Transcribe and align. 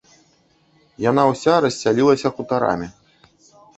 Яна 1.09 1.25
ўся 1.31 1.53
рассялілася 1.65 2.27
хутарамі. 2.39 2.87